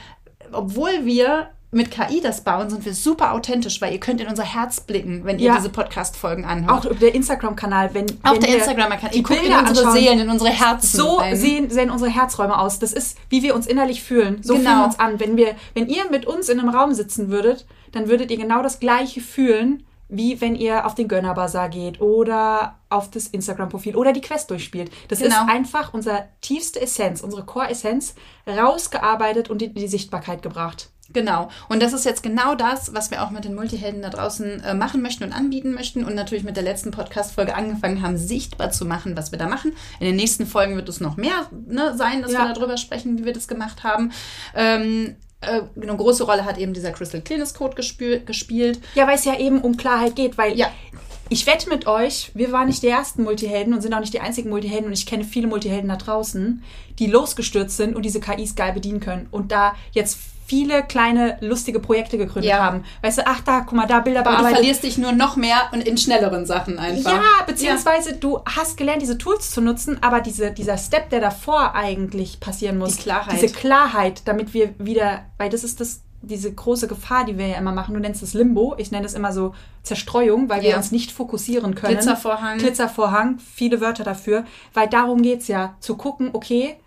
[0.51, 4.43] obwohl wir mit KI das bauen, sind wir super authentisch, weil ihr könnt in unser
[4.43, 5.55] Herz blicken, wenn ihr Ja.
[5.57, 6.85] diese Podcast-Folgen anhört.
[6.85, 9.15] Auch der Instagram-Kanal, wenn Auf wenn der Instagram-Kanal.
[9.15, 10.97] Ihr guckt in unsere Seelen, in unsere Herzen.
[10.97, 11.35] So rein.
[11.35, 12.77] sehen, sehen unsere Herzräume aus.
[12.77, 14.43] Das ist, wie wir uns innerlich fühlen.
[14.43, 14.65] So Genau.
[14.69, 15.19] fühlen wir uns an.
[15.19, 18.61] Wenn, wir, wenn ihr mit uns in einem Raum sitzen würdet, dann würdet ihr genau
[18.61, 24.13] das Gleiche fühlen, wie wenn ihr auf den Gönnerbazar geht oder auf das Instagram-Profil oder
[24.13, 24.91] die Quest durchspielt.
[25.09, 25.33] Das Genau.
[25.43, 28.15] ist einfach unsere tiefste Essenz, unsere Core-Essenz
[28.47, 30.89] rausgearbeitet und in die Sichtbarkeit gebracht.
[31.11, 31.49] Genau.
[31.69, 34.73] Und das ist jetzt genau das, was wir auch mit den Multihelden da draußen äh,
[34.73, 38.85] machen möchten und anbieten möchten und natürlich mit der letzten Podcast-Folge angefangen haben, sichtbar zu
[38.85, 39.73] machen, was wir da machen.
[39.99, 42.47] In den nächsten Folgen wird es noch mehr ne, sein, dass Ja.
[42.47, 44.11] wir darüber sprechen, wie wir das gemacht haben.
[44.55, 48.79] Ähm, äh, eine große Rolle hat eben dieser Crystal Clearness Code gespiel gespielt.
[48.95, 50.71] Ja, weil es ja eben um Klarheit geht, weil Ja.
[51.29, 54.19] ich wette mit euch, wir waren nicht die ersten Multihelden und sind auch nicht die
[54.19, 56.63] einzigen Multihelden und ich kenne viele Multihelden da draußen,
[56.99, 61.79] die losgestürzt sind und diese KIs geil bedienen können und da jetzt viele kleine lustige
[61.79, 62.59] Projekte gegründet Ja.
[62.63, 62.83] haben.
[63.01, 65.69] Weißt du, ach da, guck mal, da Bilder Aber du verlierst dich nur noch mehr
[65.71, 67.11] und in schnelleren Sachen einfach.
[67.13, 71.75] Ja, beziehungsweise du hast gelernt, diese Tools zu nutzen, aber diese, dieser Step, der davor
[71.75, 73.33] eigentlich passieren muss, Die Klarheit.
[73.41, 77.57] diese Klarheit, damit wir wieder, weil das ist das, diese große Gefahr, die wir ja
[77.57, 77.93] immer machen.
[77.93, 79.53] Du nennst es Limbo, ich nenne es immer so
[79.83, 80.77] Zerstreuung, weil wir Ja.
[80.77, 81.95] uns nicht fokussieren können.
[81.95, 82.57] Glitzervorhang.
[82.59, 86.77] Glitzervorhang, viele Wörter dafür, weil darum geht's ja, zu gucken, okay,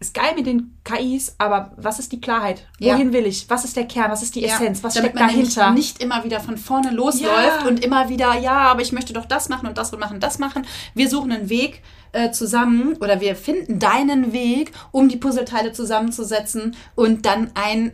[0.00, 2.66] ist geil mit den KIs, aber was ist die Klarheit?
[2.78, 2.94] Ja.
[2.94, 3.50] Wohin will ich?
[3.50, 4.10] Was ist der Kern?
[4.12, 4.82] Was ist die Ja, Essenz?
[4.84, 5.70] Was damit steckt dahinter?
[5.72, 7.66] nicht immer wieder von vorne losläuft Ja.
[7.68, 10.38] und immer wieder, ja, aber ich möchte doch das machen und das und machen, das
[10.38, 10.64] machen.
[10.94, 11.82] Wir suchen einen Weg
[12.12, 17.92] äh, zusammen oder wir finden deinen Weg, um die Puzzleteile zusammenzusetzen und dann ein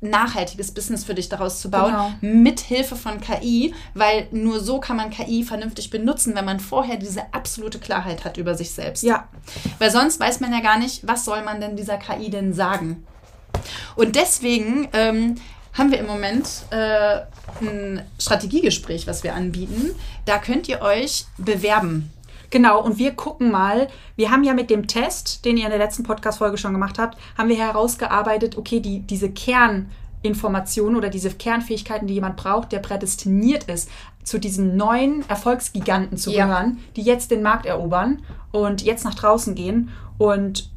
[0.00, 2.12] nachhaltiges Business für dich daraus zu bauen, Genau.
[2.20, 6.96] mit Hilfe von KI, weil nur so kann man KI vernünftig benutzen, wenn man vorher
[6.96, 9.02] diese absolute Klarheit hat über sich selbst.
[9.02, 9.28] Ja,
[9.78, 13.04] Weil sonst weiß man ja gar nicht, was soll man denn dieser KI denn sagen.
[13.96, 15.34] Und deswegen ähm,
[15.74, 17.20] haben wir im Moment äh,
[17.60, 19.90] ein Strategiegespräch, was wir anbieten.
[20.24, 22.10] Da könnt ihr euch bewerben.
[22.50, 25.78] Genau, und wir gucken mal, wir haben ja mit dem Test, den ihr in der
[25.78, 32.08] letzten Podcast-Folge schon gemacht habt, haben wir herausgearbeitet, okay, die, diese Kerninformationen oder diese Kernfähigkeiten,
[32.08, 33.88] die jemand braucht, der prädestiniert ist,
[34.24, 36.46] zu diesen neuen Erfolgsgiganten zu Ja.
[36.46, 40.68] gehören, die jetzt den Markt erobern und jetzt nach draußen gehen und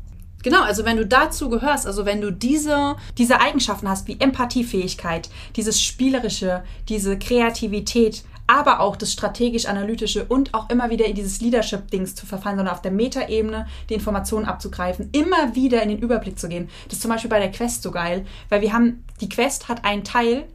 [0.43, 5.29] Genau, also wenn du dazu gehörst, also wenn du diese diese Eigenschaften hast wie Empathiefähigkeit,
[5.55, 12.15] dieses Spielerische, diese Kreativität, aber auch das strategisch-analytische und auch immer wieder in dieses Leadership-Dings
[12.15, 16.49] zu verfallen, sondern auf der Metaebene die Informationen abzugreifen, immer wieder in den Überblick zu
[16.49, 16.69] gehen.
[16.85, 19.85] Das ist zum Beispiel bei der Quest so geil, weil wir haben, die Quest hat
[19.85, 20.47] einen Teil,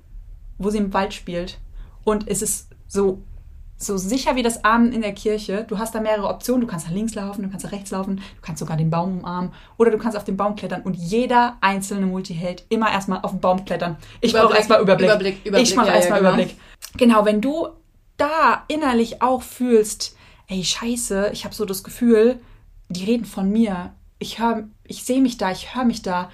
[0.59, 1.59] wo sie im Wald spielt
[2.05, 3.23] und es ist so
[3.79, 5.65] so sicher wie das Abend in der Kirche.
[5.69, 6.61] Du hast da mehrere Optionen.
[6.61, 9.19] Du kannst nach links laufen, du kannst nach rechts laufen, du kannst sogar den Baum
[9.19, 13.31] umarmen oder du kannst auf den Baum klettern und jeder einzelne Multiheld immer erstmal auf
[13.31, 13.97] den Baum klettern.
[14.21, 15.09] Ich brauche erstmal Überblick.
[15.09, 16.35] Überblick, Überblick, Ich mache ja, ja, erstmal genau.
[16.35, 16.57] Überblick.
[16.97, 17.69] Genau, wenn du
[18.17, 20.17] da innerlich auch fühlst,
[20.49, 22.41] ey, scheiße, ich habe so das Gefühl,
[22.89, 23.95] die reden von mir.
[24.19, 26.31] Ich höre, ich sehe mich da, ich höre mich da.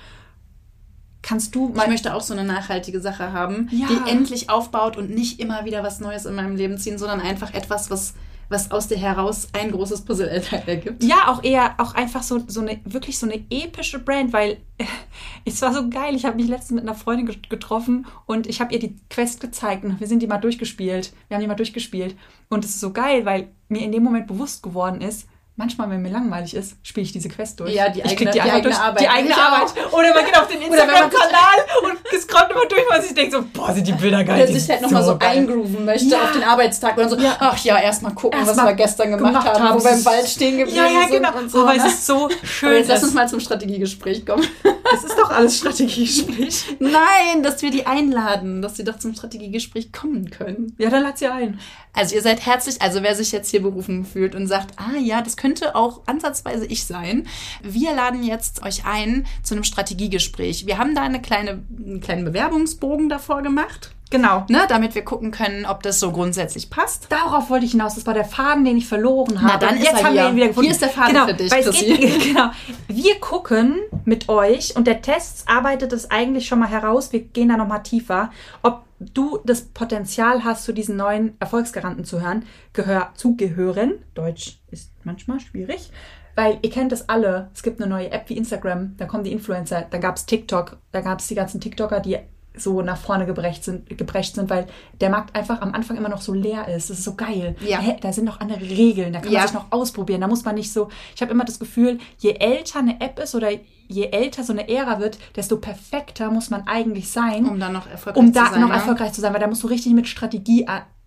[1.27, 3.87] Kannst du Ich mal möchte auch so eine nachhaltige Sache haben, Ja.
[3.89, 7.55] die endlich aufbaut und nicht immer wieder was Neues in meinem Leben ziehen, sondern einfach
[7.55, 8.13] etwas, was,
[8.51, 10.29] was aus dir heraus ein großes Puzzle
[10.67, 11.03] ergibt.
[11.03, 14.85] Ja, auch eher, auch einfach so, so eine, wirklich so eine epische Brand, weil äh,
[15.47, 16.15] es war so geil.
[16.15, 19.41] Ich habe mich letztens mit einer Freundin get- getroffen und ich habe ihr die Quest
[19.41, 21.15] gezeigt und wir sind die mal durchgespielt.
[21.29, 22.17] Wir haben die mal durchgespielt.
[22.51, 26.03] Und es ist so geil, weil mir in dem Moment bewusst geworden ist, manchmal, wenn
[26.03, 27.73] mir langweilig ist, spiele ich diese Quest durch.
[27.73, 28.79] Ja, die ich eigene- die, die einfach eigene durch.
[28.83, 29.01] Arbeit.
[29.01, 29.93] Die eigene Arbeit.
[29.93, 31.59] Oder man geht auf den Instagram-Kanal
[32.55, 34.47] immer durch, weil sich denkt so, boah, sind die Bilder geil.
[34.47, 35.39] Die sich halt sind nochmal so geil.
[35.39, 36.23] eingrooven möchte Ja.
[36.25, 37.37] auf den Arbeitstag und so, Ja.
[37.41, 39.81] ach ja, erstmal gucken, Erst was wir gestern gemacht, gemacht haben, haben.
[39.81, 41.37] wo wir im Wald stehen geblieben Ja, ja, sind genau.
[41.39, 41.61] und so.
[41.63, 41.79] Aber ne?
[41.87, 42.73] es ist so Aber schön.
[42.77, 44.45] jetzt lass uns mal zum Strategiegespräch kommen.
[44.97, 46.77] Es ist doch alles Strategiegespräch.
[46.79, 50.75] Nein, dass wir die einladen, dass sie doch zum Strategiegespräch kommen können.
[50.79, 51.59] Ja, dann lad sie ein.
[51.93, 55.23] Also ihr seid herzlich, also wer sich jetzt hier berufen fühlt und sagt, ah ja,
[55.23, 57.27] das könnte auch ansatzweise ich sein.
[57.63, 60.67] Wir laden jetzt euch ein zu einem Strategiegespräch.
[60.67, 64.45] Wir haben da eine kleine, einen kleinen Bewerbungsbogen davor gemacht, Genau.
[64.49, 67.11] ne, damit wir gucken können, ob das so grundsätzlich passt.
[67.11, 67.95] Darauf wollte ich hinaus.
[67.97, 69.53] Das war der Faden, den ich verloren habe.
[69.55, 70.31] Na, dann ist Jetzt haben wir hier.
[70.31, 70.67] ihn wieder gefunden.
[70.67, 71.51] Hier ist der Faden genau, für dich,
[72.01, 72.51] geht, genau.
[72.87, 77.13] Wir gucken mit euch und der Test arbeitet es eigentlich schon mal heraus.
[77.13, 78.31] Wir gehen da noch mal tiefer,
[78.63, 83.95] ob du das Potenzial hast, zu diesen neuen Erfolgsgaranten zu hören, gehör, zu gehören.
[84.15, 85.91] Deutsch ist manchmal schwierig.
[86.37, 87.49] Weil ihr kennt das alle.
[87.55, 90.79] Es gibt eine neue App wie Instagram, da kommen die Influencer, da gab es TikTok,
[90.91, 92.19] da gab es die ganzen TikToker, die
[92.57, 94.67] so nach vorne gebrecht sind, gebrecht sind, weil
[95.01, 96.89] der Markt einfach am Anfang immer noch so leer ist.
[96.91, 97.57] Das ist so geil.
[97.67, 97.79] Ja.
[97.81, 99.41] Hä, Da sind noch andere Regeln, da kann Ja.
[99.41, 100.21] man sich noch ausprobieren.
[100.21, 100.89] Da muss man nicht so.
[101.17, 103.49] Ich habe immer das Gefühl, je älter eine App ist oder
[103.89, 107.87] je älter so eine Ära wird, desto perfekter muss man eigentlich sein, Um dann noch
[107.89, 108.61] erfolgreich um zu da sein.
[108.61, 108.75] noch ne?
[108.75, 110.67] erfolgreich zu sein, weil da musst du richtig mit Strategie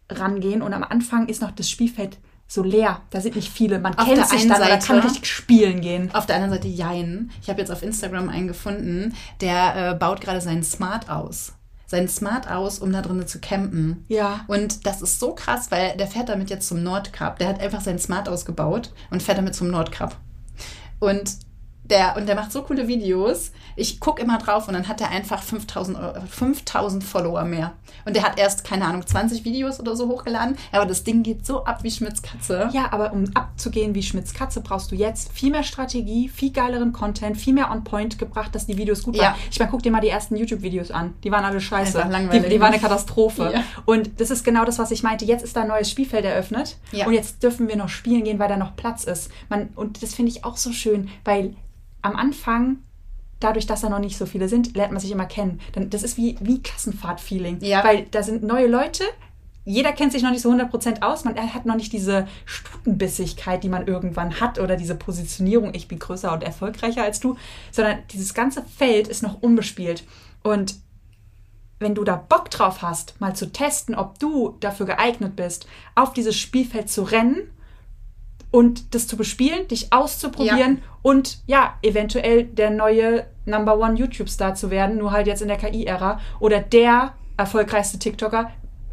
[0.09, 3.01] rangehen und am Anfang ist noch das Spielfeld so leer.
[3.09, 3.79] Da sind nicht viele.
[3.79, 6.09] Man Auf kennt sich dann, Seite- kann richtig spielen gehen.
[6.13, 7.31] Auf der anderen Seite Jein.
[7.41, 11.53] Ich habe jetzt auf Instagram einen gefunden, der äh, baut gerade seinen Smart aus.
[11.85, 14.03] Seinen Smart aus, um da drinnen zu campen.
[14.09, 14.41] Ja.
[14.47, 17.39] Und das ist so krass, weil der fährt damit jetzt zum Nordkap.
[17.39, 20.15] Der hat einfach seinen Smart ausgebaut und fährt damit zum Nordkap.
[20.99, 21.37] Und
[21.85, 23.51] der, und der macht so coole Videos.
[23.79, 27.73] Ich gucke immer drauf und dann hat er einfach 5000, Euro- 5000 Follower mehr.
[28.05, 30.57] Und der hat erst, keine Ahnung, 20 Videos oder so hochgeladen.
[30.71, 32.69] Aber das Ding geht so ab wie Schmitz Katze.
[32.73, 36.91] Ja, aber um abzugehen wie Schmitz Katze, brauchst du jetzt viel mehr Strategie, viel geileren
[36.91, 39.23] Content, viel mehr on point gebracht, dass die Videos gut Ja.
[39.23, 39.35] waren.
[39.51, 41.13] Ich meine, guck dir mal die ersten YouTube-Videos an.
[41.23, 41.99] Die waren alle scheiße.
[41.99, 42.43] Einfach langweilig.
[42.45, 43.51] Die, die waren eine Katastrophe.
[43.53, 43.63] Ja.
[43.85, 45.23] Und das ist genau das, was ich meinte.
[45.25, 46.77] Jetzt ist da ein neues Spielfeld eröffnet.
[46.91, 47.05] Ja.
[47.05, 49.29] Und jetzt dürfen wir noch spielen gehen, weil da noch Platz ist.
[49.49, 51.55] Man, und das finde ich auch so schön, weil
[52.01, 52.77] am Anfang.
[53.39, 55.59] Dadurch, dass da noch nicht so viele sind, lernt man sich immer kennen.
[55.73, 57.59] Dann, das ist wie, wie Klassenfahrt-Feeling.
[57.61, 57.83] Ja.
[57.83, 59.03] Weil da sind neue Leute,
[59.67, 61.25] jeder kennt sich noch nicht so 100% aus.
[61.25, 65.99] Man hat noch nicht diese Stutenbissigkeit, die man irgendwann hat oder diese Positionierung, ich bin
[65.99, 67.35] größer und erfolgreicher als du,
[67.71, 70.05] sondern dieses ganze Feld ist noch unbespielt.
[70.41, 70.75] Und
[71.79, 76.13] wenn du da Bock drauf hast, mal zu testen, ob du dafür geeignet bist, auf
[76.13, 77.51] dieses Spielfeld zu rennen
[78.51, 84.71] und das zu bespielen, dich auszuprobieren und ja, eventuell der neue Number One YouTube-Star zu
[84.71, 88.51] werden, nur halt jetzt in der KI-Ära oder der erfolgreichste TikToker,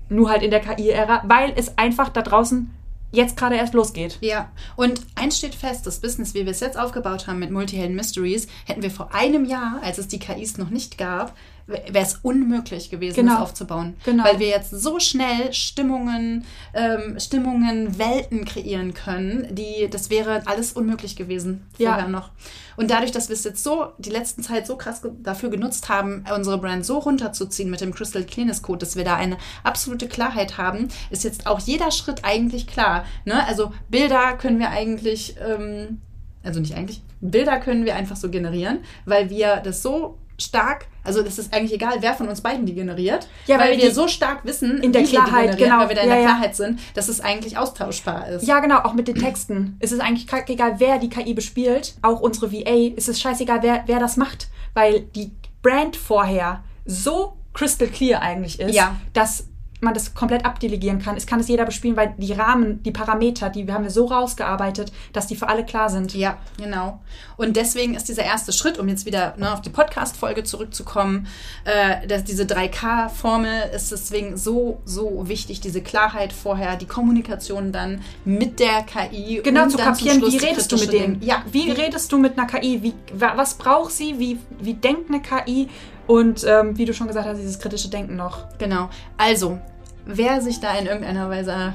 [0.08, 2.70] nur halt in der KI-Ära, weil es einfach da draußen
[3.14, 4.18] jetzt gerade erst losgeht.
[4.20, 7.96] Ja, und eins steht fest, das Business, wie wir es jetzt aufgebaut haben mit Multihelden
[7.96, 11.34] Mysteries, hätten wir vor einem Jahr, als es die KIs noch nicht gab,
[11.66, 13.32] wäre es unmöglich gewesen, Genau.
[13.34, 13.94] das aufzubauen.
[14.04, 14.24] Genau.
[14.24, 20.72] Weil wir jetzt so schnell Stimmungen, ähm, Stimmungen, Welten kreieren können, die, das wäre alles
[20.72, 21.92] unmöglich gewesen Ja.
[21.92, 22.30] vorher noch.
[22.76, 25.88] Und dadurch, dass wir es jetzt so, die letzten Zeit so krass ge- dafür genutzt
[25.88, 30.08] haben, unsere Brand so runterzuziehen mit dem Crystal Clearness Code, dass wir da eine absolute
[30.08, 33.04] Klarheit haben, ist jetzt auch jeder Schritt eigentlich klar.
[33.24, 33.46] Ne?
[33.46, 36.00] Also Bilder können wir eigentlich, ähm,
[36.42, 41.22] also nicht eigentlich, Bilder können wir einfach so generieren, weil wir das so stark, also
[41.22, 44.08] das ist eigentlich egal, wer von uns beiden die generiert, Ja, weil, weil wir so
[44.08, 45.78] stark wissen, in der Klarheit, genau.
[45.78, 46.24] weil wir da in Ja, der.
[46.24, 48.46] Klarheit sind, dass es eigentlich austauschbar ist.
[48.46, 49.76] Ja, genau, auch mit den Texten.
[49.80, 51.94] Es ist eigentlich egal, wer die KI bespielt.
[52.02, 52.92] Auch unsere VA.
[52.96, 54.48] Es ist scheißegal, wer, wer das macht.
[54.74, 55.30] Weil die
[55.62, 58.96] Brand vorher so crystal clear eigentlich ist, Ja.
[59.12, 59.46] dass
[59.84, 61.16] man das komplett abdelegieren kann.
[61.16, 64.92] Es kann es jeder bespielen, weil die Rahmen, die Parameter, die haben wir so rausgearbeitet,
[65.12, 66.14] dass die für alle klar sind.
[66.14, 67.00] Ja, genau.
[67.36, 71.26] Und deswegen ist dieser erste Schritt, um jetzt wieder ne, auf die Podcast-Folge zurückzukommen,
[71.64, 78.00] äh, dass diese 3K-Formel ist deswegen so, so wichtig, diese Klarheit vorher, die Kommunikation dann
[78.24, 79.40] mit der KI.
[79.42, 81.20] Genau und zu kapieren, wie redest du mit denen?
[81.22, 82.82] Ja, wie redest du mit einer KI?
[82.82, 84.18] Wie, wa- was braucht sie?
[84.18, 85.68] Wie, wie denkt eine KI?
[86.06, 88.46] Und ähm, wie du schon gesagt hast, dieses kritische Denken noch.
[88.58, 88.90] Genau.
[89.16, 89.58] Also,
[90.06, 91.72] wer sich da in irgendeiner Weise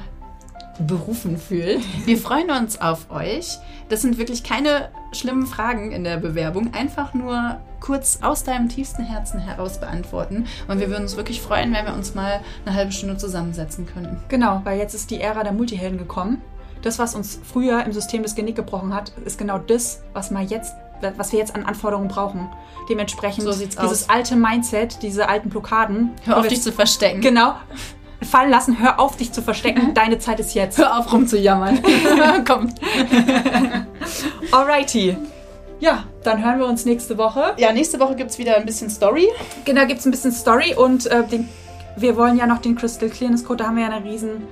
[0.80, 3.58] berufen fühlt, wir freuen uns auf euch.
[3.90, 6.74] Das sind wirklich keine schlimmen Fragen in der Bewerbung.
[6.74, 10.46] Einfach nur kurz aus deinem tiefsten Herzen heraus beantworten.
[10.68, 14.18] Und wir würden uns wirklich freuen, wenn wir uns mal eine halbe Stunde zusammensetzen könnten.
[14.30, 16.42] Genau, weil jetzt ist die Ära der Multihelden gekommen.
[16.82, 20.46] Das, was uns früher im System das Genick gebrochen hat, ist genau das, was, mal
[20.46, 20.74] jetzt,
[21.18, 22.48] was wir jetzt an Anforderungen brauchen.
[22.90, 24.10] Dementsprechend So dieses aus.
[24.10, 26.12] alte Mindset, diese alten Blockaden.
[26.24, 27.20] Hör auf, dich zu verstecken.
[27.20, 27.56] Genau.
[28.22, 29.94] Fallen lassen, hör auf, dich zu verstecken.
[29.94, 30.78] Deine Zeit ist jetzt.
[30.78, 31.80] Hör auf, rumzujammern.
[32.48, 32.70] Komm.
[34.52, 35.16] Alrighty.
[35.80, 37.54] Ja, dann hören wir uns nächste Woche.
[37.58, 39.28] Ja, nächste Woche gibt es wieder ein bisschen Story.
[39.64, 41.48] Genau, gibt es ein bisschen Story und äh, den,
[41.96, 44.44] wir wollen ja noch den Crystal Clearness Code, da haben wir ja eine riesen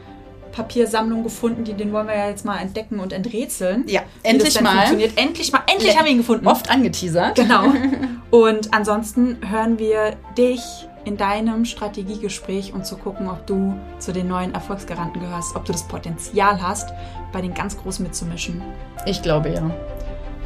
[0.53, 3.83] Papiersammlung gefunden, die, den wollen wir ja jetzt mal entdecken und enträtseln.
[3.87, 4.71] Ja, endlich mal.
[4.77, 5.11] Funktioniert.
[5.17, 5.99] Endlich mal, endlich Ja.
[5.99, 6.47] haben wir ihn gefunden.
[6.47, 7.35] Oft angeteasert.
[7.35, 7.65] Genau.
[8.31, 10.61] Und ansonsten hören wir dich
[11.07, 15.71] in deinem Strategiegespräch und zu gucken, ob du zu den neuen Erfolgsgaranten gehörst, ob du
[15.71, 16.89] das Potenzial hast,
[17.31, 18.61] bei den ganz Großen mitzumischen.
[19.05, 19.61] Ich glaube ja.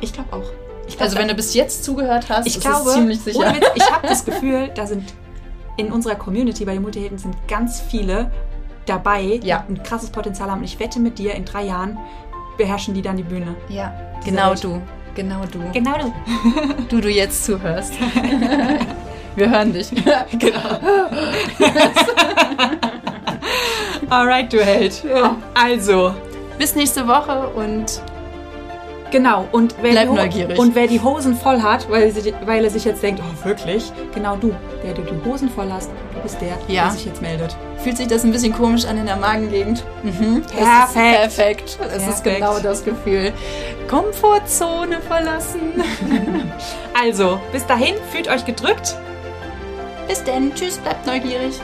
[0.02, 0.44] Ich glaube auch.
[0.88, 3.56] Ich glaub, Also wenn du bis jetzt zugehört hast, ich ist glaube, es ziemlich sicher.
[3.56, 5.14] Witz, ich habe das Gefühl, da sind
[5.78, 8.30] in unserer Community bei den Multihelden sind ganz viele
[8.86, 9.66] dabei, Ja.
[9.68, 10.60] die ein krasses Potenzial haben.
[10.60, 11.98] Und ich wette mit dir, in drei Jahren
[12.58, 13.56] beherrschen die dann die Bühne.
[13.70, 13.94] Ja,
[14.24, 14.64] genau Welt.
[14.64, 14.82] du.
[15.16, 15.60] Genau du.
[15.74, 16.14] Genau du.
[16.90, 17.94] Du, du jetzt zuhörst.
[19.36, 19.90] Wir hören dich.
[20.38, 20.80] Genau.
[24.10, 25.04] Alright, du Held.
[25.54, 26.14] Also,
[26.58, 28.02] Bis nächste Woche und
[29.10, 29.48] genau.
[29.52, 30.60] Und wer, Bleib die, neugierig.
[30.60, 33.92] und wer die Hosen voll hat, weil, sie, weil er sich jetzt denkt, oh wirklich?
[34.14, 34.54] Genau du.
[34.84, 36.84] Der du die Hosen voll hast, du bist der, Ja.
[36.84, 37.56] der sich jetzt meldet.
[37.78, 39.84] fühlt sich das ein bisschen komisch an in der Magengegend?
[40.04, 40.44] Mhm.
[40.60, 41.28] Das Perfekt.
[41.28, 41.80] Ist perfekt.
[41.94, 43.32] Das ist genau das Gefühl.
[43.88, 45.84] Komfortzone verlassen.
[46.94, 48.96] Also, bis dahin, fühlt euch gedrückt.
[50.08, 50.54] Bis denn.
[50.54, 51.60] Tschüss, bleibt neugierig.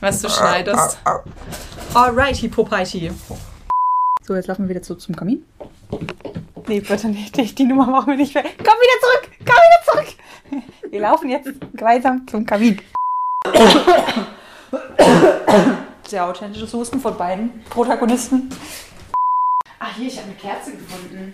[0.00, 0.98] Was du schneidest.
[1.92, 3.10] Alright, Hippopiti.
[4.22, 5.44] So, jetzt laufen wir wieder zu, zum Kamin.
[6.66, 7.36] Nee, bitte nicht.
[7.36, 8.44] Die, die Nummer machen wir nicht mehr.
[8.44, 9.30] Komm wieder zurück!
[9.44, 10.14] Komm wieder zurück!
[10.90, 12.80] Wir laufen jetzt gemeinsam zum Kamin.
[16.10, 18.48] Sehr authentisches Husten von beiden Protagonisten.
[19.78, 21.32] Ah, hier, ich habe eine Kerze gefunden.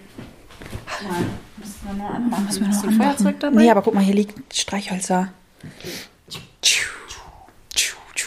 [0.87, 1.23] Warte mal,
[1.57, 2.45] müssen wir nur anmachen.
[2.45, 2.93] Müssen wir noch ein.
[2.93, 3.57] Feuerzeug dabei?
[3.57, 5.33] Nee, aber guck mal, hier liegt Streichhölzer.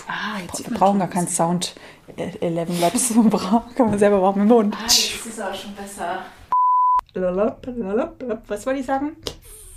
[0.08, 1.76] Ah, jetzt Wir brauchen gar keinen Sound.
[2.18, 3.10] äh, 11 Labs.
[3.76, 4.76] Können wir selber machen mit dem Mund.
[4.76, 6.24] Ah, jetzt ist auch schon besser.
[7.14, 8.44] Lalap, lalap, lalap.
[8.48, 9.16] Was wollte ich sagen?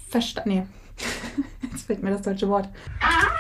[0.09, 0.49] Verstanden.
[0.49, 0.67] Nee.
[1.71, 2.69] Jetzt fehlt mir das deutsche Wort.
[3.01, 3.32] Ah!